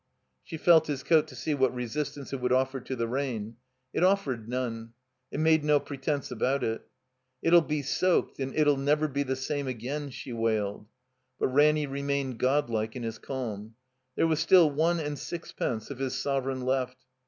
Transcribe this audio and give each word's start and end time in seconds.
She 0.41 0.57
felt 0.57 0.87
his 0.87 1.03
coat 1.03 1.27
to 1.27 1.35
see 1.35 1.53
what 1.53 1.75
resistance 1.75 2.33
it 2.33 2.41
would 2.41 2.51
offer 2.51 2.79
to 2.79 2.95
the 2.95 3.07
rain. 3.07 3.57
It 3.93 4.03
offered 4.03 4.49
none. 4.49 4.93
It 5.29 5.39
made 5.39 5.63
no 5.63 5.79
pretense 5.79 6.31
about 6.31 6.63
it. 6.63 6.81
"It 7.43 7.49
'11 7.53 7.67
be 7.67 7.83
soaked, 7.83 8.39
and 8.39 8.51
it 8.55 8.65
'11 8.65 8.83
never 8.83 9.07
be 9.07 9.21
the 9.21 9.35
same 9.35 9.67
again," 9.67 10.09
she 10.09 10.33
wailed. 10.33 10.87
But 11.39 11.49
Ranny 11.49 11.85
remained 11.85 12.39
godlike 12.39 12.95
in 12.95 13.03
his 13.03 13.19
calm. 13.19 13.75
There 14.15 14.25
was 14.25 14.39
still 14.39 14.71
one 14.71 14.99
and 14.99 15.19
sixpence 15.19 15.91
of 15.91 15.99
his 15.99 16.19
sovereign 16.19 16.61
left. 16.61 17.05